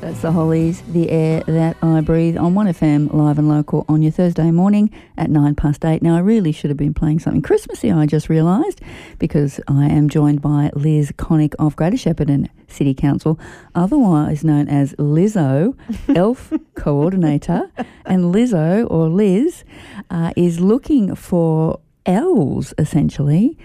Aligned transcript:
That's 0.00 0.22
the 0.22 0.32
Hollies, 0.32 0.80
the 0.88 1.10
air 1.10 1.42
that 1.46 1.76
I 1.82 2.00
breathe 2.00 2.38
on 2.38 2.54
1FM 2.54 3.12
live 3.12 3.38
and 3.38 3.50
local 3.50 3.84
on 3.86 4.00
your 4.00 4.10
Thursday 4.10 4.50
morning 4.50 4.90
at 5.18 5.28
9 5.28 5.54
past 5.54 5.84
8. 5.84 6.00
Now, 6.00 6.16
I 6.16 6.20
really 6.20 6.52
should 6.52 6.70
have 6.70 6.78
been 6.78 6.94
playing 6.94 7.18
something 7.18 7.42
Christmassy, 7.42 7.92
I 7.92 8.06
just 8.06 8.30
realised, 8.30 8.80
because 9.18 9.60
I 9.68 9.90
am 9.90 10.08
joined 10.08 10.40
by 10.40 10.70
Liz 10.74 11.12
Connick 11.12 11.54
of 11.58 11.76
Greater 11.76 11.98
Shepparton 11.98 12.48
City 12.66 12.94
Council, 12.94 13.38
otherwise 13.74 14.42
known 14.42 14.68
as 14.68 14.94
Lizzo, 14.94 15.76
Elf 16.16 16.50
Coordinator. 16.74 17.70
And 18.06 18.34
Lizzo, 18.34 18.90
or 18.90 19.10
Liz, 19.10 19.64
uh, 20.08 20.32
is 20.34 20.60
looking 20.60 21.14
for 21.14 21.78
elves 22.06 22.72
essentially. 22.78 23.58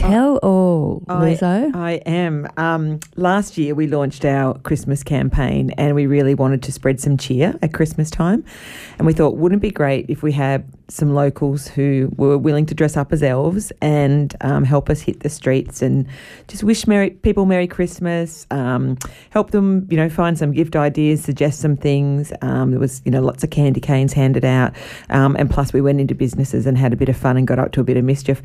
Tell 0.00 0.38
all, 0.38 1.02
Lizzo. 1.08 1.74
I, 1.74 1.90
I 1.90 1.92
am. 2.06 2.48
Um, 2.56 3.00
last 3.16 3.58
year 3.58 3.74
we 3.74 3.86
launched 3.86 4.24
our 4.24 4.58
Christmas 4.60 5.02
campaign 5.02 5.72
and 5.72 5.94
we 5.94 6.06
really 6.06 6.34
wanted 6.34 6.62
to 6.62 6.72
spread 6.72 7.00
some 7.00 7.18
cheer 7.18 7.54
at 7.60 7.74
Christmas 7.74 8.10
time. 8.10 8.42
And 8.96 9.06
we 9.06 9.12
thought, 9.12 9.36
wouldn't 9.36 9.60
it 9.60 9.62
be 9.62 9.70
great 9.70 10.06
if 10.08 10.22
we 10.22 10.32
had 10.32 10.64
some 10.90 11.14
locals 11.14 11.68
who 11.68 12.10
were 12.16 12.36
willing 12.36 12.66
to 12.66 12.74
dress 12.74 12.96
up 12.96 13.12
as 13.12 13.22
elves 13.22 13.72
and 13.80 14.34
um, 14.40 14.64
help 14.64 14.90
us 14.90 15.00
hit 15.00 15.20
the 15.20 15.28
streets 15.28 15.82
and 15.82 16.06
just 16.48 16.64
wish 16.64 16.86
Merry, 16.86 17.10
people 17.10 17.46
Merry 17.46 17.66
Christmas, 17.66 18.46
um, 18.50 18.98
help 19.30 19.52
them, 19.52 19.86
you 19.90 19.96
know, 19.96 20.08
find 20.08 20.36
some 20.36 20.52
gift 20.52 20.76
ideas, 20.76 21.22
suggest 21.22 21.60
some 21.60 21.76
things. 21.76 22.32
Um, 22.42 22.72
there 22.72 22.80
was, 22.80 23.02
you 23.04 23.10
know, 23.10 23.20
lots 23.20 23.44
of 23.44 23.50
candy 23.50 23.80
canes 23.80 24.12
handed 24.12 24.44
out. 24.44 24.74
Um, 25.08 25.36
and 25.36 25.48
plus 25.48 25.72
we 25.72 25.80
went 25.80 26.00
into 26.00 26.14
businesses 26.14 26.66
and 26.66 26.76
had 26.76 26.92
a 26.92 26.96
bit 26.96 27.08
of 27.08 27.16
fun 27.16 27.36
and 27.36 27.46
got 27.46 27.58
up 27.58 27.72
to 27.72 27.80
a 27.80 27.84
bit 27.84 27.96
of 27.96 28.04
mischief. 28.04 28.42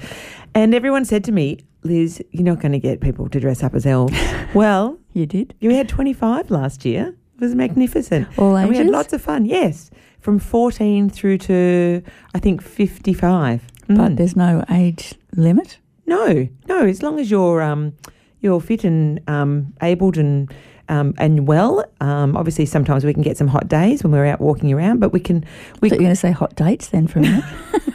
And 0.53 0.73
everyone 0.73 1.05
said 1.05 1.23
to 1.25 1.31
me, 1.31 1.59
Liz, 1.83 2.23
you're 2.31 2.43
not 2.43 2.59
going 2.59 2.71
to 2.71 2.79
get 2.79 3.01
people 3.01 3.29
to 3.29 3.39
dress 3.39 3.63
up 3.63 3.75
as 3.75 3.85
elves. 3.85 4.17
well, 4.53 4.97
you 5.13 5.25
did? 5.25 5.53
You 5.59 5.71
had 5.71 5.87
25 5.87 6.49
last 6.51 6.85
year. 6.85 7.15
It 7.35 7.41
was 7.41 7.55
magnificent. 7.55 8.27
All 8.37 8.55
and 8.55 8.69
we 8.69 8.77
had 8.77 8.87
lots 8.87 9.13
of 9.13 9.21
fun, 9.21 9.45
yes. 9.45 9.91
From 10.19 10.39
14 10.39 11.09
through 11.09 11.37
to, 11.39 12.01
I 12.33 12.39
think, 12.39 12.61
55. 12.61 13.61
But 13.87 13.95
Mm. 13.97 14.17
there's 14.17 14.35
no 14.35 14.63
age 14.71 15.13
limit. 15.35 15.77
No, 16.07 16.47
no, 16.67 16.85
as 16.85 17.03
long 17.03 17.19
as 17.19 17.29
you're, 17.29 17.61
um, 17.61 17.93
you're 18.41 18.59
fit 18.61 18.83
and 18.83 19.19
um, 19.29 19.73
abled 19.81 20.17
and 20.17 20.51
um, 20.87 21.13
and 21.17 21.47
well. 21.47 21.83
Um, 21.99 22.37
obviously, 22.37 22.65
sometimes 22.67 23.03
we 23.05 23.13
can 23.13 23.23
get 23.23 23.37
some 23.37 23.47
hot 23.47 23.67
days 23.67 24.03
when 24.03 24.11
we're 24.11 24.25
out 24.25 24.39
walking 24.39 24.71
around, 24.71 24.99
but 24.99 25.11
we 25.11 25.19
can. 25.19 25.43
We 25.81 25.89
you're 25.89 25.97
going 25.97 26.09
to 26.11 26.15
say 26.15 26.31
hot 26.31 26.55
dates 26.55 26.89
then 26.89 27.07
for 27.07 27.19
a 27.19 27.21
minute? 27.23 27.43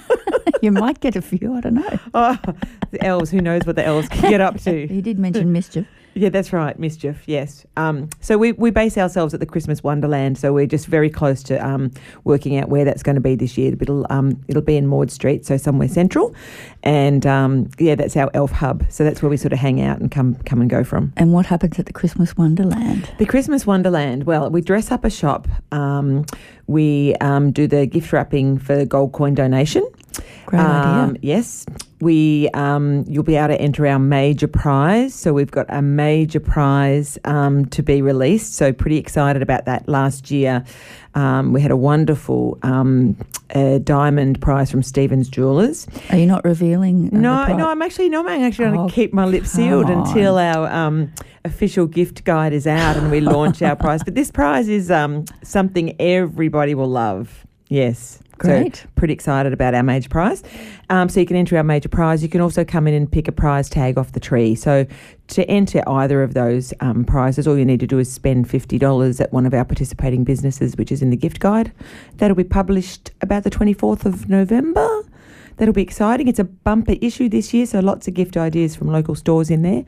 you 0.62 0.72
might 0.72 1.00
get 1.00 1.16
a 1.16 1.22
few, 1.22 1.54
I 1.54 1.60
don't 1.60 1.74
know. 1.74 1.98
oh, 2.14 2.38
the 2.90 3.04
elves. 3.04 3.30
Who 3.30 3.40
knows 3.40 3.62
what 3.66 3.76
the 3.76 3.84
elves 3.84 4.08
can 4.08 4.30
get 4.30 4.40
up 4.40 4.60
to? 4.60 4.70
You 4.90 5.02
did 5.02 5.18
mention 5.18 5.52
mischief. 5.52 5.86
Yeah, 6.14 6.28
that's 6.28 6.52
right, 6.52 6.76
mischief. 6.78 7.22
Yes. 7.26 7.64
Um, 7.76 8.08
so 8.20 8.36
we, 8.36 8.52
we 8.52 8.70
base 8.70 8.98
ourselves 8.98 9.32
at 9.32 9.40
the 9.40 9.46
Christmas 9.46 9.82
Wonderland. 9.82 10.38
So 10.38 10.52
we're 10.52 10.66
just 10.66 10.86
very 10.86 11.08
close 11.08 11.42
to 11.44 11.64
um, 11.64 11.92
working 12.24 12.58
out 12.58 12.68
where 12.68 12.84
that's 12.84 13.02
going 13.02 13.14
to 13.14 13.20
be 13.20 13.36
this 13.36 13.56
year. 13.56 13.72
It'll 13.80 14.06
um, 14.10 14.42
it'll 14.48 14.62
be 14.62 14.76
in 14.76 14.86
Maude 14.86 15.10
Street, 15.10 15.46
so 15.46 15.56
somewhere 15.56 15.88
central, 15.88 16.34
and 16.82 17.24
um, 17.26 17.70
yeah, 17.78 17.94
that's 17.94 18.16
our 18.16 18.30
elf 18.34 18.50
hub. 18.50 18.84
So 18.90 19.04
that's 19.04 19.22
where 19.22 19.30
we 19.30 19.36
sort 19.36 19.52
of 19.52 19.60
hang 19.60 19.80
out 19.80 20.00
and 20.00 20.10
come 20.10 20.34
come 20.46 20.60
and 20.60 20.68
go 20.68 20.82
from. 20.82 21.12
And 21.16 21.32
what 21.32 21.46
happens 21.46 21.78
at 21.78 21.86
the 21.86 21.92
Christmas 21.92 22.36
Wonderland? 22.36 23.08
The 23.18 23.26
Christmas 23.26 23.64
Wonderland. 23.64 24.24
Well, 24.24 24.50
we 24.50 24.62
dress 24.62 24.90
up 24.90 25.04
a 25.04 25.10
shop. 25.10 25.46
Um, 25.70 26.26
we 26.66 27.14
um, 27.16 27.52
do 27.52 27.66
the 27.66 27.86
gift 27.86 28.12
wrapping 28.12 28.58
for 28.58 28.76
the 28.76 28.86
gold 28.86 29.12
coin 29.12 29.34
donation. 29.34 29.84
Great 30.50 30.60
Um, 30.60 31.10
idea. 31.10 31.18
Yes, 31.22 31.64
we 32.00 32.48
um, 32.54 33.04
you'll 33.06 33.22
be 33.22 33.36
able 33.36 33.48
to 33.54 33.60
enter 33.60 33.86
our 33.86 33.98
major 34.00 34.48
prize. 34.48 35.14
So 35.14 35.32
we've 35.32 35.50
got 35.50 35.66
a 35.68 35.80
major 35.80 36.40
prize 36.40 37.18
um, 37.24 37.66
to 37.66 37.82
be 37.82 38.02
released. 38.02 38.54
So 38.54 38.72
pretty 38.72 38.96
excited 38.98 39.42
about 39.42 39.64
that. 39.66 39.88
Last 39.88 40.30
year, 40.30 40.64
um, 41.14 41.52
we 41.52 41.60
had 41.60 41.70
a 41.70 41.76
wonderful 41.76 42.58
um, 42.62 43.16
uh, 43.54 43.78
diamond 43.78 44.40
prize 44.40 44.70
from 44.72 44.82
Stevens 44.82 45.28
Jewelers. 45.28 45.86
Are 46.10 46.16
you 46.18 46.26
not 46.26 46.44
revealing? 46.44 47.10
uh, 47.14 47.18
No, 47.18 47.56
no, 47.56 47.68
I'm 47.70 47.82
actually 47.82 48.08
no, 48.08 48.26
I'm 48.26 48.42
actually 48.42 48.66
going 48.66 48.80
Oh, 48.80 48.88
to 48.88 48.94
keep 48.94 49.12
my 49.12 49.24
lips 49.26 49.50
sealed 49.50 49.86
come 49.86 50.00
until 50.02 50.36
our 50.38 50.66
um, 50.72 51.12
official 51.44 51.86
gift 51.86 52.24
guide 52.24 52.52
is 52.52 52.66
out 52.66 52.96
and 52.96 53.10
we 53.10 53.20
launch 53.20 53.62
our 53.62 53.76
prize. 53.76 54.02
But 54.02 54.14
this 54.16 54.30
prize 54.32 54.68
is 54.68 54.90
um, 54.90 55.26
something 55.44 55.94
everybody 56.00 56.74
will 56.74 56.88
love. 56.90 57.46
Yes. 57.68 58.18
Great. 58.40 58.76
So 58.76 58.88
pretty 58.96 59.12
excited 59.14 59.52
about 59.52 59.74
our 59.74 59.82
major 59.82 60.08
prize. 60.08 60.42
Um, 60.88 61.08
so 61.08 61.20
you 61.20 61.26
can 61.26 61.36
enter 61.36 61.56
our 61.56 61.62
major 61.62 61.88
prize. 61.88 62.22
You 62.22 62.28
can 62.28 62.40
also 62.40 62.64
come 62.64 62.88
in 62.88 62.94
and 62.94 63.10
pick 63.10 63.28
a 63.28 63.32
prize 63.32 63.68
tag 63.68 63.98
off 63.98 64.12
the 64.12 64.20
tree. 64.20 64.54
So 64.54 64.86
to 65.28 65.48
enter 65.48 65.82
either 65.86 66.22
of 66.22 66.34
those 66.34 66.72
um, 66.80 67.04
prizes, 67.04 67.46
all 67.46 67.58
you 67.58 67.64
need 67.64 67.80
to 67.80 67.86
do 67.86 67.98
is 67.98 68.12
spend 68.12 68.48
$50 68.48 69.20
at 69.20 69.32
one 69.32 69.46
of 69.46 69.54
our 69.54 69.64
participating 69.64 70.24
businesses, 70.24 70.76
which 70.76 70.90
is 70.90 71.02
in 71.02 71.10
the 71.10 71.16
gift 71.16 71.40
guide. 71.40 71.72
That'll 72.16 72.36
be 72.36 72.44
published 72.44 73.10
about 73.20 73.44
the 73.44 73.50
24th 73.50 74.04
of 74.04 74.28
November. 74.28 75.02
That'll 75.58 75.74
be 75.74 75.82
exciting. 75.82 76.26
It's 76.26 76.38
a 76.38 76.44
bumper 76.44 76.96
issue 77.02 77.28
this 77.28 77.52
year, 77.52 77.66
so 77.66 77.80
lots 77.80 78.08
of 78.08 78.14
gift 78.14 78.38
ideas 78.38 78.74
from 78.74 78.88
local 78.88 79.14
stores 79.14 79.50
in 79.50 79.60
there. 79.62 79.84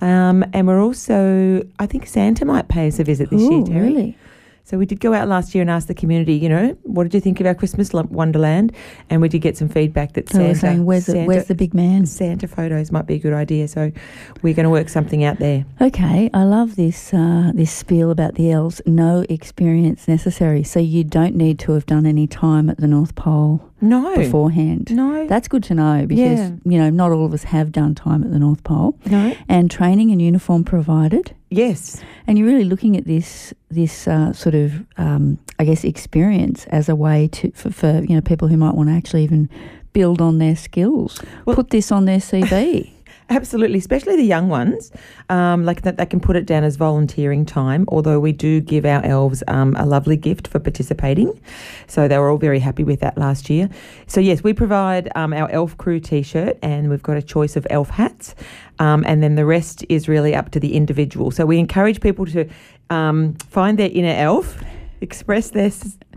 Um, 0.00 0.44
and 0.52 0.66
we're 0.66 0.82
also, 0.82 1.62
I 1.78 1.86
think 1.86 2.06
Santa 2.08 2.44
might 2.44 2.68
pay 2.68 2.88
us 2.88 2.98
a 2.98 3.04
visit 3.04 3.30
this 3.30 3.42
year, 3.42 3.62
Terri. 3.62 3.80
really? 3.80 4.18
So 4.66 4.78
we 4.78 4.86
did 4.86 4.98
go 4.98 5.12
out 5.12 5.28
last 5.28 5.54
year 5.54 5.60
and 5.60 5.70
ask 5.70 5.88
the 5.88 5.94
community, 5.94 6.32
you 6.36 6.48
know, 6.48 6.74
what 6.84 7.04
did 7.04 7.12
you 7.12 7.20
think 7.20 7.38
of 7.38 7.46
our 7.46 7.54
Christmas 7.54 7.92
Wonderland? 7.92 8.72
And 9.10 9.20
we 9.20 9.28
did 9.28 9.40
get 9.42 9.58
some 9.58 9.68
feedback 9.68 10.14
that 10.14 10.32
we're 10.32 10.40
Santa, 10.40 10.54
saying, 10.54 10.84
where's 10.86 11.04
the, 11.04 11.12
Santa, 11.12 11.26
where's 11.26 11.44
the 11.48 11.54
big 11.54 11.74
man? 11.74 12.06
Santa 12.06 12.48
photos 12.48 12.90
might 12.90 13.06
be 13.06 13.16
a 13.16 13.18
good 13.18 13.34
idea. 13.34 13.68
So 13.68 13.92
we're 14.40 14.54
going 14.54 14.64
to 14.64 14.70
work 14.70 14.88
something 14.88 15.22
out 15.22 15.38
there. 15.38 15.66
Okay, 15.82 16.30
I 16.32 16.44
love 16.44 16.76
this 16.76 17.12
uh, 17.12 17.52
this 17.54 17.70
spiel 17.70 18.10
about 18.10 18.36
the 18.36 18.50
elves. 18.50 18.80
No 18.86 19.26
experience 19.28 20.08
necessary, 20.08 20.62
so 20.62 20.80
you 20.80 21.04
don't 21.04 21.34
need 21.34 21.58
to 21.60 21.72
have 21.72 21.84
done 21.84 22.06
any 22.06 22.26
time 22.26 22.70
at 22.70 22.78
the 22.78 22.86
North 22.86 23.14
Pole 23.16 23.70
No, 23.82 24.16
beforehand. 24.16 24.90
no, 24.96 25.26
That's 25.26 25.46
good 25.46 25.62
to 25.64 25.74
know 25.74 26.06
because 26.06 26.38
Yeah. 26.40 26.50
you 26.64 26.78
know 26.78 26.88
not 26.88 27.12
all 27.12 27.26
of 27.26 27.34
us 27.34 27.44
have 27.44 27.70
done 27.70 27.94
time 27.94 28.24
at 28.24 28.30
the 28.30 28.38
North 28.38 28.64
Pole, 28.64 28.98
no, 29.04 29.36
and 29.46 29.70
training 29.70 30.10
and 30.10 30.22
uniform 30.22 30.64
provided. 30.64 31.34
Yes, 31.56 32.02
And 32.26 32.38
you're 32.38 32.48
really 32.48 32.64
looking 32.64 32.96
at 32.96 33.04
this 33.04 33.54
this 33.70 34.06
uh, 34.08 34.32
sort 34.32 34.54
of 34.54 34.72
um, 34.98 35.38
I 35.58 35.64
guess 35.64 35.84
experience 35.84 36.66
as 36.70 36.88
a 36.88 36.94
way 36.94 37.28
to 37.28 37.50
for, 37.52 37.70
for 37.70 38.02
you 38.08 38.14
know 38.14 38.20
people 38.22 38.48
who 38.48 38.56
might 38.56 38.74
want 38.74 38.88
to 38.88 38.94
actually 38.94 39.24
even 39.24 39.48
build 39.92 40.20
on 40.20 40.38
their 40.38 40.56
skills, 40.56 41.22
Well- 41.46 41.56
put 41.56 41.70
this 41.70 41.92
on 41.92 42.04
their 42.06 42.20
CV. 42.20 42.93
Absolutely. 43.30 43.78
Especially 43.78 44.16
the 44.16 44.22
young 44.22 44.48
ones, 44.48 44.92
um, 45.28 45.64
like 45.64 45.82
that, 45.82 45.96
they 45.96 46.06
can 46.06 46.20
put 46.20 46.36
it 46.36 46.46
down 46.46 46.64
as 46.64 46.76
volunteering 46.76 47.44
time. 47.44 47.84
Although 47.88 48.20
we 48.20 48.32
do 48.32 48.60
give 48.60 48.84
our 48.84 49.04
elves 49.04 49.42
um, 49.48 49.74
a 49.76 49.86
lovely 49.86 50.16
gift 50.16 50.48
for 50.48 50.58
participating, 50.58 51.40
so 51.86 52.08
they 52.08 52.18
were 52.18 52.30
all 52.30 52.38
very 52.38 52.60
happy 52.60 52.84
with 52.84 53.00
that 53.00 53.16
last 53.18 53.50
year. 53.50 53.68
So 54.06 54.20
yes, 54.20 54.42
we 54.42 54.52
provide 54.52 55.10
um, 55.14 55.32
our 55.32 55.50
elf 55.50 55.76
crew 55.78 56.00
T-shirt, 56.00 56.58
and 56.62 56.90
we've 56.90 57.02
got 57.02 57.16
a 57.16 57.22
choice 57.22 57.56
of 57.56 57.66
elf 57.70 57.90
hats, 57.90 58.34
um, 58.78 59.04
and 59.06 59.22
then 59.22 59.34
the 59.34 59.46
rest 59.46 59.84
is 59.88 60.08
really 60.08 60.34
up 60.34 60.50
to 60.50 60.60
the 60.60 60.74
individual. 60.74 61.30
So 61.30 61.46
we 61.46 61.58
encourage 61.58 62.00
people 62.00 62.26
to 62.26 62.48
um, 62.90 63.34
find 63.34 63.78
their 63.78 63.90
inner 63.90 64.14
elf, 64.14 64.62
express 65.00 65.50
their 65.50 65.70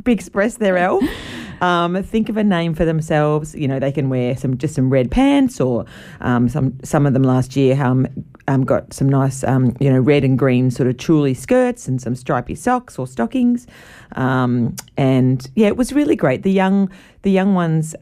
express 0.06 0.58
their 0.58 0.78
elf. 0.78 1.04
Um, 1.62 2.04
think 2.04 2.30
of 2.30 2.38
a 2.38 2.44
name 2.44 2.76
for 2.76 2.86
themselves. 2.86 3.56
You 3.56 3.68
know, 3.68 3.80
they 3.80 3.92
can 3.92 4.10
wear 4.10 4.38
some 4.38 4.58
just 4.58 4.76
some 4.76 4.90
red 4.90 5.10
pants, 5.10 5.60
or 5.60 5.86
um, 6.22 6.50
some 6.50 6.78
some 6.84 7.06
of 7.06 7.14
them 7.14 7.24
last 7.24 7.56
year 7.56 7.82
um, 7.84 8.08
um, 8.48 8.64
got 8.64 8.94
some 8.94 9.10
nice 9.10 9.44
um, 9.44 9.76
you 9.80 9.92
know 9.92 10.00
red 10.00 10.24
and 10.24 10.38
green 10.38 10.70
sort 10.72 10.88
of 10.88 10.98
tulle 10.98 11.34
skirts 11.34 11.88
and 11.88 12.02
some 12.02 12.16
stripy 12.16 12.56
socks 12.56 13.00
or 13.00 13.08
stockings. 13.08 13.68
Um, 14.12 14.76
and 14.98 15.50
yeah, 15.56 15.68
it 15.68 15.78
was 15.78 15.94
really 15.94 16.16
great. 16.16 16.44
The 16.44 16.52
young 16.52 16.92
the 17.24 17.32
young 17.32 17.54
ones. 17.56 17.96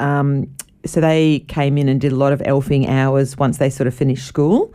Um, 0.85 0.87
so 0.87 1.01
they 1.01 1.39
came 1.47 1.77
in 1.77 1.89
and 1.89 1.99
did 1.99 2.11
a 2.11 2.15
lot 2.15 2.31
of 2.33 2.39
elfing 2.41 2.87
hours 2.87 3.37
once 3.37 3.57
they 3.57 3.69
sort 3.69 3.87
of 3.87 3.93
finished 3.93 4.25
school. 4.27 4.73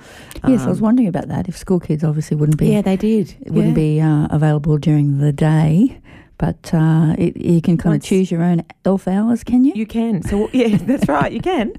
yes, 0.48 0.62
I 0.62 0.68
was 0.68 0.78
Um, 0.78 0.84
wondering 0.84 1.08
about 1.08 1.28
that. 1.28 1.48
If 1.48 1.56
school 1.56 1.80
kids 1.80 2.02
obviously 2.04 2.36
wouldn't 2.36 2.58
be 2.58 2.68
Yeah, 2.68 2.82
they 2.82 2.96
did. 2.96 3.34
it 3.40 3.52
wouldn't 3.52 3.74
be 3.74 4.00
uh, 4.00 4.26
available 4.30 4.76
during 4.78 5.18
the 5.18 5.32
day, 5.32 5.98
but 6.40 6.72
uh, 6.72 7.14
it, 7.18 7.36
you 7.36 7.60
can 7.60 7.76
kind 7.76 7.94
of 7.94 8.02
choose 8.02 8.30
your 8.30 8.42
own 8.42 8.64
elf 8.86 9.06
hours, 9.06 9.44
can 9.44 9.62
you? 9.62 9.72
You 9.76 9.84
can. 9.86 10.22
So 10.22 10.48
yeah, 10.54 10.78
that's 10.78 11.06
right. 11.06 11.30
You 11.30 11.40
can. 11.42 11.74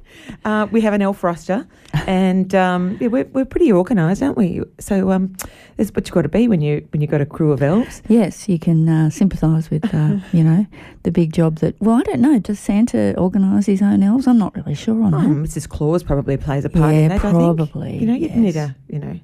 Uh, 0.46 0.68
we 0.72 0.81
have 0.81 0.94
an 0.94 1.02
elf 1.02 1.24
roster, 1.24 1.66
and 2.06 2.54
um, 2.54 2.96
yeah, 3.02 3.08
we're, 3.08 3.25
we're 3.34 3.44
pretty 3.46 3.74
organised, 3.74 4.22
aren't 4.22 4.38
we? 4.38 4.62
So 4.80 5.10
um, 5.12 5.36
that's 5.78 5.90
what 5.90 6.06
you've 6.08 6.13
got 6.13 6.22
to 6.22 6.30
be 6.30 6.48
when 6.48 6.62
you 6.62 6.88
when 6.92 7.02
you 7.02 7.08
got 7.08 7.22
a 7.22 7.25
crew 7.25 7.52
of 7.52 7.63
elves. 7.63 8.04
Yes, 8.08 8.48
you 8.48 8.60
can 8.60 8.88
uh, 8.88 9.10
sympathise 9.10 9.72
with, 9.72 9.92
uh, 9.96 10.18
you 10.31 10.44
know, 10.44 10.68
the 11.04 11.12
big 11.12 11.34
job 11.34 11.56
that. 11.57 11.75
Well, 11.81 11.96
I 11.96 12.04
don't 12.04 12.22
know. 12.22 12.38
Does 12.38 12.60
Santa 12.60 13.16
organise 13.18 13.66
his 13.66 13.81
own 13.81 14.04
elves? 14.04 14.28
I'm 14.28 14.38
not 14.38 14.56
really 14.56 14.75
sure 14.75 15.02
on 15.04 15.16
Oh, 15.16 15.19
that. 15.22 15.28
Mrs. 15.28 15.68
Claus 15.68 16.04
probably 16.04 16.38
plays 16.38 16.66
a 16.66 16.69
part 16.69 16.94
Yeah, 16.94 17.00
in 17.02 17.10
that. 17.10 17.16
I 17.16 17.31
think. 17.31 17.34
probably, 17.34 17.98
You 17.98 18.06
know, 18.06 18.14
you 18.14 18.30
need 18.30 18.54
yes. 18.54 18.69
a 18.69 18.94
you 18.94 19.00
know 19.00 19.19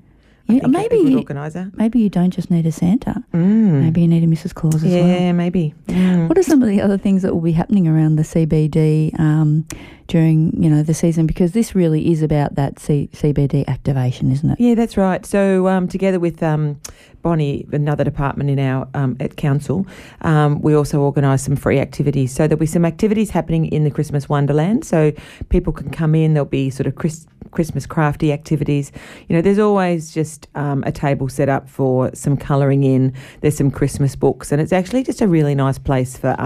I 0.49 0.59
maybe 0.67 0.97
you- 0.97 1.17
organizer. 1.17 1.71
Maybe 1.75 1.99
you 1.99 2.09
don't 2.09 2.31
just 2.31 2.49
need 2.49 2.65
a 2.65 2.71
Santa. 2.71 3.23
Mm. 3.33 3.81
Maybe 3.83 4.01
you 4.01 4.07
need 4.07 4.23
a 4.23 4.27
Mrs. 4.27 4.53
Claus 4.53 4.75
as 4.75 4.83
well. 4.83 5.07
Yeah, 5.07 5.31
maybe. 5.33 5.73
Mm. 5.88 6.29
What 6.29 6.38
are 6.38 6.44
some 6.44 6.61
of 6.61 6.69
the 6.69 6.81
other 6.81 6.97
things 6.97 7.21
that 7.23 7.33
will 7.33 7.41
be 7.41 7.51
happening 7.51 7.88
around 7.88 8.15
the 8.15 8.23
CBD 8.23 9.17
um, 9.19 9.65
during 10.07 10.62
you 10.62 10.69
know 10.69 10.83
the 10.83 10.94
season? 10.94 11.27
Because 11.27 11.51
this 11.51 11.75
really 11.75 12.12
is 12.12 12.21
about 12.21 12.56
that 12.56 12.80
C- 12.80 13.09
CBD 13.13 13.68
activation, 13.68 14.31
isn't 14.31 14.51
it? 14.51 14.59
Yeah, 14.59 14.75
that's 14.75 14.98
right. 14.98 15.25
So 15.25 15.68
um, 15.68 15.88
together 15.88 16.19
with 16.19 16.42
um, 16.42 16.80
Bonnie, 17.21 17.65
another 17.71 18.04
department 18.04 18.50
in 18.50 18.59
our 18.59 18.88
um, 18.94 19.18
at 19.19 19.36
council, 19.36 19.86
um, 20.21 20.62
we 20.62 20.74
also 20.74 21.01
organise 21.01 21.44
some 21.44 21.56
free 21.56 21.80
activities. 21.80 22.33
So 22.33 22.48
there'll 22.48 22.59
be 22.59 22.65
some 22.65 22.86
activities 22.86 23.31
happening 23.31 23.65
in 23.65 23.83
the 23.83 23.92
Christmas 23.92 24.30
Wonderland. 24.30 24.86
So 24.86 25.12
people 25.50 25.74
can 25.74 25.89
come 25.89 26.15
in. 26.15 26.33
There'll 26.33 26.45
be 26.45 26.69
sort 26.69 26.88
of 26.88 26.95
Chris, 26.95 27.27
Christmas 27.51 27.86
crafty 27.86 28.31
activities. 28.31 28.92
You 29.27 29.36
know, 29.36 29.42
there's 29.42 29.59
always 29.59 30.13
just 30.13 30.48
um, 30.56 30.83
a 30.86 30.92
table 30.92 31.27
set 31.27 31.50
up 31.50 31.69
for 31.69 32.12
some 32.13 32.38
colouring 32.38 32.83
in. 32.83 33.13
There's 33.42 33.57
some 33.57 33.71
Christmas 33.71 34.15
books, 34.15 34.51
and 34.51 34.62
it's 34.62 34.74
actually 34.74 35.04
just 35.04 35.21
a 35.21 35.27
really 35.27 35.56
nice 35.56 35.77
place 35.77 36.18
for. 36.18 36.39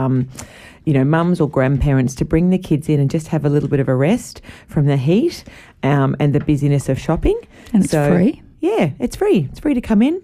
You 0.85 0.93
know, 0.93 1.03
mums 1.03 1.39
or 1.39 1.49
grandparents 1.49 2.15
to 2.15 2.25
bring 2.25 2.49
the 2.49 2.57
kids 2.57 2.89
in 2.89 2.99
and 2.99 3.09
just 3.09 3.27
have 3.27 3.45
a 3.45 3.49
little 3.49 3.69
bit 3.69 3.79
of 3.79 3.87
a 3.87 3.95
rest 3.95 4.41
from 4.67 4.87
the 4.87 4.97
heat 4.97 5.43
um, 5.83 6.15
and 6.19 6.33
the 6.33 6.39
busyness 6.39 6.89
of 6.89 6.99
shopping. 6.99 7.39
And 7.73 7.83
it's 7.83 7.93
free. 7.93 8.41
Yeah, 8.61 8.91
it's 8.99 9.15
free. 9.15 9.47
It's 9.51 9.59
free 9.59 9.73
to 9.75 9.81
come 9.81 10.01
in. 10.01 10.21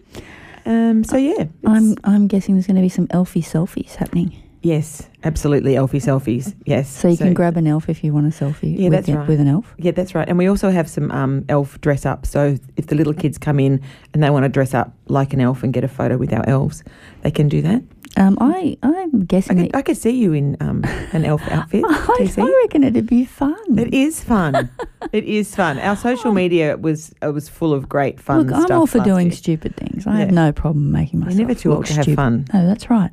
Um, 0.65 1.03
so 1.03 1.15
yeah, 1.17 1.45
I'm 1.65 1.95
I'm 2.03 2.27
guessing 2.27 2.55
there's 2.55 2.67
going 2.67 2.75
to 2.75 2.81
be 2.81 2.89
some 2.89 3.07
elfie 3.07 3.41
selfies 3.41 3.95
happening. 3.95 4.35
yes, 4.61 5.07
absolutely 5.23 5.75
elfie 5.75 6.01
selfies. 6.01 6.53
Yes, 6.65 6.89
So 6.89 7.07
you 7.07 7.15
can 7.17 7.33
grab 7.33 7.55
an 7.55 7.67
elf 7.67 7.87
if 7.87 8.03
you 8.03 8.11
want 8.13 8.25
a 8.27 8.29
selfie. 8.29 8.77
Yeah, 8.77 8.89
with, 8.89 9.05
that's 9.05 9.09
right. 9.09 9.27
with 9.27 9.39
an 9.39 9.47
elf. 9.47 9.73
Yeah, 9.77 9.91
that's 9.91 10.13
right. 10.13 10.27
And 10.27 10.37
we 10.37 10.47
also 10.47 10.69
have 10.69 10.89
some 10.89 11.09
um, 11.11 11.45
elf 11.47 11.79
dress 11.79 12.05
up. 12.05 12.25
So 12.25 12.57
if 12.75 12.87
the 12.87 12.95
little 12.95 13.13
kids 13.13 13.37
come 13.37 13.59
in 13.61 13.81
and 14.13 14.21
they 14.21 14.29
want 14.29 14.43
to 14.43 14.49
dress 14.49 14.73
up 14.73 14.91
like 15.07 15.31
an 15.33 15.39
elf 15.39 15.63
and 15.63 15.71
get 15.71 15.85
a 15.85 15.87
photo 15.87 16.17
with 16.17 16.33
our 16.33 16.45
elves, 16.49 16.83
they 17.21 17.31
can 17.31 17.47
do 17.47 17.61
that. 17.61 17.81
Um, 18.17 18.37
I 18.41 18.77
I'm 18.83 19.21
I 19.21 19.25
guessing 19.25 19.57
could, 19.57 19.65
that. 19.71 19.75
I 19.77 19.81
could 19.83 19.95
see 19.97 20.09
you 20.11 20.33
in 20.33 20.57
um, 20.59 20.83
an 21.13 21.23
elf 21.23 21.41
outfit. 21.51 21.83
I. 21.87 22.33
I 22.37 22.59
reckon 22.63 22.83
it'd 22.83 23.07
be 23.07 23.25
fun. 23.25 23.55
It 23.77 23.93
is 23.93 24.23
fun. 24.23 24.69
it 25.11 25.23
is 25.23 25.55
fun. 25.55 25.77
Our 25.79 25.95
social 25.95 26.31
media 26.31 26.77
was 26.77 27.13
uh, 27.23 27.31
was 27.31 27.47
full 27.47 27.73
of 27.73 27.87
great 27.87 28.19
fun 28.19 28.47
Look, 28.47 28.55
I'm 28.71 28.77
all 28.77 28.87
for 28.87 28.99
doing 28.99 29.27
year. 29.27 29.35
stupid 29.35 29.75
things. 29.75 30.07
I 30.07 30.15
have 30.17 30.31
no 30.31 30.51
problem 30.51 30.91
making 30.91 31.19
You're 31.19 31.27
myself. 31.29 31.47
never 31.47 31.53
too 31.59 31.73
old 31.73 31.85
to 31.85 31.93
have 31.93 32.03
stupid. 32.03 32.15
fun. 32.17 32.45
No, 32.53 32.65
that's 32.67 32.89
right. 32.89 33.11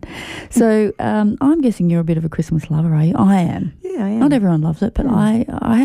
So 0.51 0.93
um, 0.99 1.37
I'm 1.41 1.61
guessing 1.61 1.91
you're 1.91 2.01
a 2.01 2.05
bit 2.05 2.17
of 2.17 2.25
a 2.25 2.29
Christmas 2.31 2.71
lover, 2.71 2.95
are 2.95 3.05
you? 3.05 3.15
I 3.17 3.37
am. 3.37 3.73
Yeah, 3.83 4.05
I 4.07 4.09
am. 4.09 4.19
Not 4.21 4.33
everyone 4.33 4.63
loves 4.63 4.83
it, 4.83 4.95
but 4.95 5.05
Mm. 5.07 5.13
I, 5.15 5.45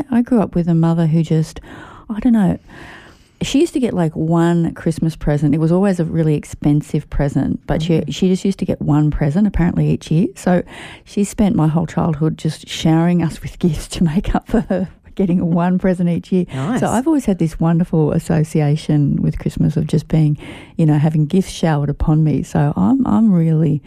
I 0.09 0.19
I 0.19 0.21
grew 0.21 0.41
up 0.41 0.55
with 0.55 0.67
a 0.69 0.73
mother 0.75 1.07
who 1.07 1.23
just 1.23 1.59
I 2.09 2.19
don't 2.21 2.33
know. 2.33 2.57
She 3.41 3.59
used 3.59 3.73
to 3.73 3.79
get 3.79 3.93
like 3.93 4.15
one 4.15 4.73
Christmas 4.73 5.15
present. 5.15 5.55
It 5.55 5.59
was 5.59 5.71
always 5.71 5.99
a 5.99 6.05
really 6.05 6.35
expensive 6.35 7.09
present, 7.09 7.65
but 7.67 7.81
she 7.81 7.93
mm-hmm. 7.93 8.11
she 8.11 8.27
just 8.27 8.43
used 8.43 8.59
to 8.59 8.65
get 8.65 8.81
one 8.81 9.11
present 9.11 9.47
apparently 9.47 9.89
each 9.89 10.11
year. 10.11 10.27
So 10.35 10.63
she 11.05 11.23
spent 11.23 11.55
my 11.55 11.67
whole 11.67 11.87
childhood 11.87 12.37
just 12.37 12.67
showering 12.67 13.23
us 13.23 13.41
with 13.41 13.59
gifts 13.65 13.87
to 13.89 14.03
make 14.03 14.35
up 14.35 14.47
for 14.47 14.61
her 14.61 14.89
getting 15.15 15.51
one 15.51 15.77
present 15.77 16.09
each 16.09 16.31
year. 16.31 16.45
Nice. 16.53 16.79
So 16.79 16.87
I've 16.87 17.05
always 17.05 17.25
had 17.25 17.39
this 17.39 17.59
wonderful 17.59 18.13
association 18.13 19.21
with 19.21 19.37
Christmas 19.37 19.75
of 19.75 19.85
just 19.85 20.07
being, 20.07 20.37
you 20.77 20.85
know, 20.85 20.97
having 20.97 21.25
gifts 21.25 21.51
showered 21.51 21.89
upon 21.89 22.23
me. 22.23 22.41
So 22.41 22.73
I'm 22.77 23.05
I'm 23.05 23.31
really 23.31 23.83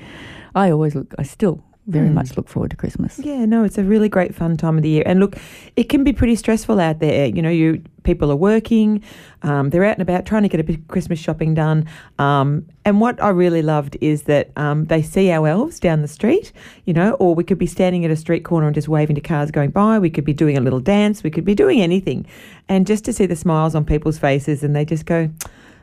I 0.55 0.71
always 0.71 0.95
look 0.95 1.15
I 1.19 1.23
still 1.23 1.65
very 1.87 2.09
Mm. 2.09 2.15
much 2.15 2.37
look 2.37 2.49
forward 2.49 2.71
to 2.71 2.77
Christmas. 2.77 3.19
Yeah, 3.19 3.45
no, 3.45 3.65
it's 3.65 3.77
a 3.77 3.83
really 3.83 4.09
great 4.09 4.35
fun 4.35 4.57
time 4.57 4.77
of 4.77 4.83
the 4.83 4.89
year. 4.89 5.03
And 5.05 5.19
look, 5.19 5.37
it 5.75 5.89
can 5.89 6.05
be 6.05 6.13
pretty 6.13 6.37
stressful 6.37 6.79
out 6.79 7.01
there. 7.01 7.27
You 7.27 7.43
know, 7.43 7.51
you 7.51 7.83
people 8.05 8.33
are 8.33 8.37
working, 8.37 9.01
um, 9.43 9.71
they're 9.71 9.85
out 9.85 9.93
and 9.93 10.03
about 10.03 10.27
trying 10.27 10.43
to 10.43 10.49
get 10.49 10.59
a 10.59 10.65
bit 10.65 10.77
of 10.77 10.89
Christmas 10.89 11.21
shopping 11.21 11.55
done. 11.55 11.87
Um, 12.19 12.67
and 12.85 13.01
what 13.01 13.23
I 13.23 13.29
really 13.29 13.63
loved 13.63 13.97
is 14.01 14.23
that 14.25 14.51
um, 14.57 14.87
they 14.87 15.03
see 15.03 15.31
our 15.31 15.47
elves 15.47 15.79
down 15.79 16.03
the 16.03 16.09
street, 16.09 16.53
you 16.85 16.95
know, 16.95 17.13
or 17.15 17.35
we 17.37 17.45
could 17.45 17.59
be 17.59 17.67
standing 17.67 18.05
at 18.05 18.11
a 18.11 18.17
street 18.17 18.45
corner 18.45 18.67
and 18.67 18.75
just 18.75 18.89
waving 18.89 19.15
to 19.15 19.21
cars 19.21 19.51
going 19.53 19.71
by. 19.71 20.01
We 20.01 20.11
could 20.11 20.25
be 20.25 20.33
doing 20.33 20.57
a 20.57 20.61
little 20.61 20.81
dance. 20.81 21.23
We 21.23 21.31
could 21.31 21.45
be 21.45 21.55
doing 21.55 21.81
anything. 21.81 22.27
And 22.69 22.87
just 22.89 23.05
to 23.05 23.13
see 23.13 23.27
the 23.27 23.37
smiles 23.37 23.75
on 23.77 23.85
people's 23.85 24.19
faces 24.19 24.65
and 24.65 24.75
they 24.75 24.85
just 24.85 25.07
go, 25.07 25.31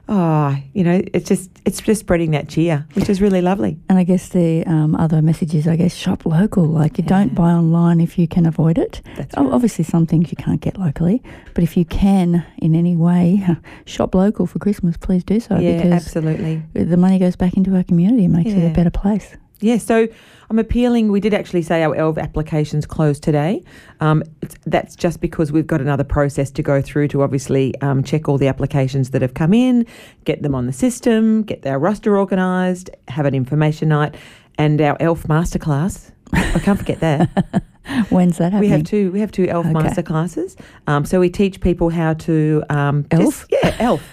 oh, 0.09 0.57
you 0.73 0.83
know, 0.83 1.01
it's 1.13 1.29
just 1.29 1.49
it's 1.65 1.79
just 1.79 2.01
spreading 2.01 2.31
that 2.31 2.49
cheer, 2.49 2.85
which 2.93 3.07
is 3.07 3.21
really 3.21 3.41
lovely. 3.41 3.77
And 3.87 3.97
I 3.97 4.03
guess 4.03 4.29
the 4.29 4.65
um, 4.65 4.95
other 4.95 5.21
message 5.21 5.53
is, 5.53 5.67
I 5.67 5.75
guess, 5.75 5.95
shop 5.95 6.25
local. 6.25 6.65
Like 6.65 6.97
you 6.97 7.03
don't 7.03 7.33
buy 7.35 7.51
online 7.51 8.01
if 8.01 8.17
you 8.17 8.27
can 8.27 8.45
avoid 8.45 8.77
it. 8.77 9.01
That's 9.15 9.37
right. 9.37 9.51
Obviously, 9.51 9.85
some 9.85 10.05
things 10.05 10.31
you 10.31 10.35
can't 10.35 10.59
get 10.59 10.77
locally, 10.77 11.21
but 11.53 11.63
if 11.63 11.77
you 11.77 11.85
can 11.85 12.45
in 12.57 12.75
any 12.75 12.97
way 12.97 13.45
shop 13.85 14.15
local 14.15 14.47
for 14.47 14.59
Christmas, 14.59 14.97
please 14.97 15.23
do 15.23 15.39
so 15.39 15.57
yeah, 15.59 15.77
because 15.77 15.93
absolutely. 15.93 16.63
the 16.73 16.97
money 16.97 17.19
goes 17.19 17.35
back 17.35 17.55
into 17.55 17.75
our 17.75 17.83
community 17.83 18.25
and 18.25 18.33
makes 18.33 18.51
it 18.51 18.69
a 18.69 18.73
better 18.73 18.91
place. 18.91 19.37
Yeah, 19.61 19.77
so 19.77 20.07
I'm 20.49 20.59
appealing. 20.59 21.11
We 21.11 21.19
did 21.19 21.33
actually 21.33 21.61
say 21.63 21.83
our 21.83 21.95
ELV 21.95 22.17
applications 22.17 22.85
closed 22.85 23.21
today. 23.23 23.63
Um, 23.99 24.23
it's, 24.41 24.55
that's 24.65 24.95
just 24.95 25.19
because 25.21 25.51
we've 25.51 25.67
got 25.67 25.81
another 25.81 26.03
process 26.03 26.49
to 26.51 26.63
go 26.63 26.81
through 26.81 27.09
to 27.09 27.21
obviously 27.21 27.79
um, 27.81 28.03
check 28.03 28.29
all 28.29 28.37
the 28.37 28.47
applications 28.47 29.09
that 29.11 29.21
have 29.21 29.33
come 29.33 29.53
in, 29.53 29.85
get 30.25 30.41
them 30.41 30.55
on 30.55 30.65
the 30.65 30.73
system, 30.73 31.43
get 31.43 31.65
our 31.65 31.77
roster 31.77 32.17
organised, 32.17 32.89
have 33.09 33.25
an 33.25 33.35
information 33.35 33.89
night, 33.89 34.15
and 34.57 34.79
our 34.81 34.95
ELF 35.01 35.23
masterclass. 35.23 36.11
I 36.31 36.59
can't 36.59 36.77
forget 36.79 36.99
that. 36.99 37.63
When's 38.09 38.37
that 38.37 38.51
happening? 38.53 38.61
we 38.61 38.67
have 38.69 38.83
two. 38.83 39.11
We 39.11 39.19
have 39.19 39.31
two 39.31 39.47
ELF 39.47 39.65
Okay. 39.65 39.73
masterclasses. 39.73 40.55
Um, 40.87 41.03
so 41.05 41.19
we 41.19 41.29
teach 41.29 41.59
people 41.59 41.89
how 41.89 42.13
to 42.13 42.63
um, 42.69 43.05
Elf? 43.11 43.47
just- 43.49 43.51
yeah, 43.63 43.75
ELF. 43.79 44.03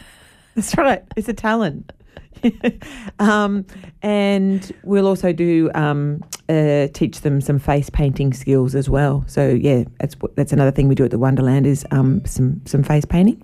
That's 0.54 0.76
right. 0.78 1.04
It's 1.16 1.28
a 1.28 1.34
talent. 1.34 1.92
um, 3.18 3.64
and 4.02 4.72
we'll 4.82 5.06
also 5.06 5.32
do 5.32 5.70
um, 5.74 6.24
uh, 6.48 6.88
teach 6.92 7.20
them 7.22 7.40
some 7.40 7.58
face 7.58 7.90
painting 7.90 8.32
skills 8.32 8.74
as 8.74 8.88
well. 8.88 9.24
So 9.26 9.48
yeah, 9.48 9.84
that's 9.98 10.16
that's 10.34 10.52
another 10.52 10.70
thing 10.70 10.88
we 10.88 10.94
do 10.94 11.04
at 11.04 11.10
the 11.10 11.18
Wonderland 11.18 11.66
is 11.66 11.86
um, 11.90 12.24
some 12.24 12.60
some 12.64 12.82
face 12.82 13.04
painting. 13.04 13.42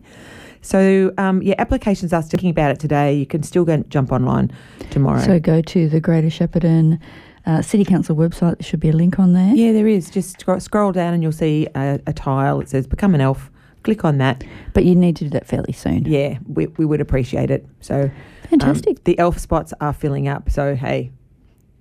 So 0.61 1.13
um, 1.19 1.43
yeah, 1.43 1.55
applications 1.59 2.13
are 2.13 2.23
thinking 2.23 2.51
about 2.51 2.71
it 2.71 2.81
today. 2.81 3.15
You 3.15 3.27
can 3.27 3.43
still 3.43 3.65
go 3.65 3.75
and 3.75 3.91
jump 3.91 4.13
online 4.13 4.53
tomorrow. 4.91 5.21
So 5.21 5.41
go 5.41 5.61
to 5.61 5.89
the 5.89 6.01
Greater 6.01 6.29
Shepparton 6.29 7.01
uh, 7.47 7.63
City 7.63 7.85
Council 7.85 8.15
website. 8.15 8.59
There 8.59 8.67
should 8.67 8.81
be 8.81 8.91
a 8.91 8.93
link 8.93 9.19
on 9.19 9.33
there. 9.33 9.55
yeah, 9.55 9.73
there 9.73 9.89
is. 9.89 10.11
Just 10.11 10.41
scroll, 10.41 10.61
scroll 10.61 10.93
down 10.93 11.15
and 11.15 11.23
you'll 11.23 11.33
see 11.33 11.67
a, 11.75 12.01
a 12.07 12.13
tile. 12.13 12.61
It 12.61 12.69
says 12.69 12.87
"Become 12.87 13.15
an 13.15 13.21
Elf." 13.21 13.51
Click 13.83 14.05
on 14.05 14.19
that. 14.19 14.45
But 14.75 14.85
you 14.85 14.95
need 14.95 15.17
to 15.17 15.25
do 15.25 15.31
that 15.31 15.47
fairly 15.47 15.73
soon. 15.73 16.05
Yeah, 16.05 16.39
we, 16.47 16.67
we 16.69 16.85
would 16.85 17.01
appreciate 17.01 17.51
it. 17.51 17.67
So 17.81 18.03
um, 18.03 18.11
Fantastic. 18.49 19.05
the 19.05 19.19
elf 19.19 19.39
spots 19.39 19.73
are 19.81 19.93
filling 19.93 20.29
up. 20.29 20.51
So 20.51 20.75
hey, 20.75 21.11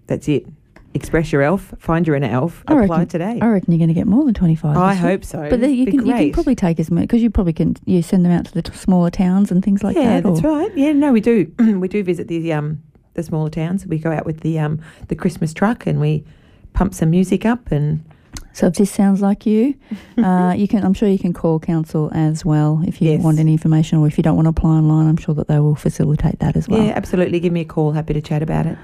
that's 0.07 0.27
it. 0.27 0.45
Express 0.93 1.31
your 1.31 1.41
elf. 1.41 1.73
Find 1.79 2.05
your 2.05 2.17
inner 2.17 2.27
elf. 2.27 2.63
I 2.67 2.73
Apply 2.73 2.97
reckon- 2.97 3.07
today. 3.07 3.39
I 3.41 3.47
reckon 3.47 3.71
you're 3.71 3.77
going 3.79 3.87
to 3.87 3.93
get 3.93 4.07
more 4.07 4.25
than 4.25 4.33
25. 4.33 4.75
I 4.75 4.93
hope 4.93 5.23
so. 5.23 5.49
But 5.49 5.61
you 5.69 5.85
can, 5.85 6.05
you 6.05 6.13
can 6.13 6.31
probably 6.33 6.55
take 6.55 6.81
as 6.81 6.91
many 6.91 7.07
because 7.07 7.21
you 7.21 7.29
probably 7.29 7.53
can 7.53 7.75
you 7.85 8.01
send 8.01 8.25
them 8.25 8.31
out 8.33 8.45
to 8.47 8.53
the 8.53 8.61
t- 8.61 8.73
smaller 8.73 9.09
towns 9.09 9.51
and 9.51 9.63
things 9.63 9.83
like 9.83 9.95
yeah, 9.95 10.03
that. 10.21 10.25
Yeah, 10.25 10.31
that's 10.33 10.43
or- 10.43 10.57
right. 10.59 10.77
Yeah, 10.77 10.91
no, 10.91 11.13
we 11.13 11.21
do. 11.21 11.49
we 11.59 11.87
do 11.87 12.03
visit 12.03 12.27
the 12.27 12.51
um 12.51 12.83
the 13.13 13.23
smaller 13.23 13.49
towns. 13.49 13.85
We 13.87 13.99
go 13.99 14.11
out 14.11 14.25
with 14.25 14.41
the 14.41 14.59
um 14.59 14.81
the 15.07 15.15
Christmas 15.15 15.53
truck 15.53 15.85
and 15.87 16.01
we 16.01 16.25
pump 16.73 16.93
some 16.93 17.09
music 17.09 17.45
up 17.45 17.71
and 17.71 18.03
So 18.53 18.67
if 18.67 18.73
this 18.75 18.91
sounds 18.91 19.21
like 19.21 19.45
you, 19.45 19.75
uh, 20.17 20.53
you 20.57 20.67
can. 20.67 20.83
I'm 20.83 20.93
sure 20.93 21.07
you 21.09 21.19
can 21.19 21.33
call 21.33 21.59
council 21.59 22.09
as 22.13 22.43
well 22.43 22.81
if 22.85 23.01
you 23.01 23.11
Yes. 23.11 23.23
want 23.23 23.39
any 23.39 23.53
information, 23.53 23.99
or 23.99 24.07
if 24.07 24.17
you 24.17 24.23
don't 24.23 24.35
want 24.35 24.45
to 24.45 24.49
apply 24.49 24.71
online. 24.71 25.07
I'm 25.07 25.17
sure 25.17 25.33
that 25.35 25.47
they 25.47 25.59
will 25.59 25.75
facilitate 25.75 26.39
that 26.39 26.55
as 26.55 26.67
well. 26.67 26.83
yeah, 26.83 26.91
absolutely. 26.93 27.39
Give 27.39 27.53
me 27.53 27.61
a 27.61 27.65
call. 27.65 27.91
Happy 27.93 28.13
to 28.13 28.21
chat 28.21 28.41
about 28.43 28.65
it. 28.65 28.77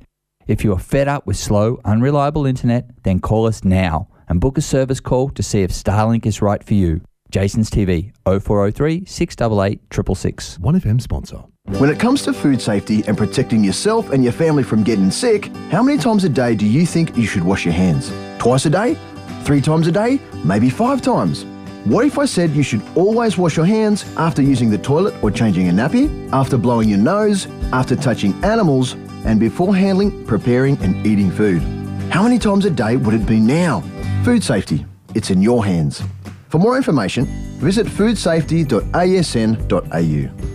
If 0.48 0.64
you 0.64 0.74
are 0.74 0.80
fed 0.80 1.08
up 1.08 1.28
with 1.28 1.38
slow, 1.38 1.80
unreliable 1.86 2.46
internet, 2.46 2.90
then 3.04 3.20
call 3.20 3.46
us 3.46 3.64
now 3.64 4.08
and 4.28 4.42
book 4.42 4.58
a 4.58 4.62
service 4.62 5.00
call 5.00 5.30
to 5.30 5.44
see 5.44 5.62
if 5.62 5.72
Starlink 5.72 6.26
is 6.26 6.42
right 6.42 6.64
for 6.64 6.74
you. 6.74 7.02
Jason's 7.32 7.70
TV 7.70 8.12
0403 8.26 9.06
688 9.06 9.80
666. 9.94 10.58
1FM 10.58 11.02
sponsor. 11.02 11.44
When 11.78 11.92
it 11.92 12.00
comes 12.00 12.24
to 12.24 12.34
food 12.34 12.60
safety 12.60 13.04
and 13.06 13.16
protecting 13.16 13.64
yourself 13.64 14.10
and 14.10 14.24
your 14.24 14.34
family 14.34 14.64
from 14.64 14.84
getting 14.84 15.12
sick, 15.12 15.46
how 15.70 15.84
many 15.84 16.00
times 16.00 16.24
a 16.24 16.30
day 16.30 16.56
do 16.56 16.66
you 16.66 16.88
think 16.88 17.16
you 17.16 17.28
should 17.28 17.44
wash 17.44 17.66
your 17.66 17.76
hands? 17.76 18.12
Twice 18.40 18.66
a 18.66 18.72
day? 18.72 18.98
Three 19.44 19.62
times 19.62 19.86
a 19.86 19.92
day? 19.92 20.20
Maybe 20.44 20.72
five 20.72 21.02
times? 21.02 21.46
What 21.90 22.06
if 22.06 22.20
I 22.20 22.26
said 22.26 22.52
you 22.52 22.62
should 22.62 22.84
always 22.94 23.36
wash 23.36 23.58
your 23.58 23.66
hands 23.66 24.06
after 24.16 24.44
using 24.44 24.70
the 24.70 24.78
toilet 24.78 25.16
or 25.24 25.32
changing 25.32 25.70
a 25.70 25.72
nappy, 25.72 26.32
after 26.32 26.56
blowing 26.56 26.88
your 26.88 27.00
nose, 27.00 27.48
after 27.74 27.96
touching 27.96 28.32
animals, 28.44 28.94
and 29.26 29.40
before 29.40 29.76
handling, 29.76 30.24
preparing, 30.28 30.78
and 30.84 31.04
eating 31.04 31.32
food? 31.32 31.64
How 32.12 32.22
many 32.22 32.38
times 32.38 32.66
a 32.66 32.70
day 32.70 32.96
would 32.96 33.16
it 33.16 33.26
be 33.26 33.40
now? 33.40 33.82
Food 34.24 34.44
safety. 34.44 34.86
It's 35.16 35.32
in 35.32 35.42
your 35.42 35.66
hands. 35.66 36.04
For 36.50 36.60
more 36.60 36.78
information, 36.78 37.26
visit 37.58 37.88
foodsafety.asn.au. 37.88 40.46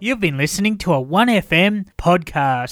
You've 0.00 0.20
been 0.20 0.36
listening 0.36 0.78
to 0.78 0.94
a 0.94 1.04
1FM 1.04 1.86
podcast. 1.98 2.70